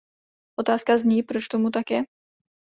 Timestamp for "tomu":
1.47-1.69